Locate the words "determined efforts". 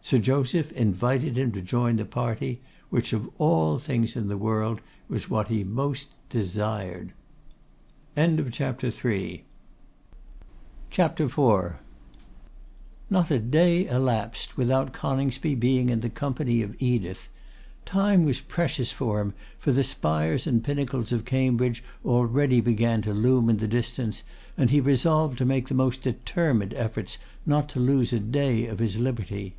26.00-27.18